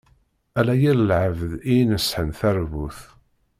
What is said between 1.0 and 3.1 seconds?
lɛebd i yeneṣḥen taṛbut.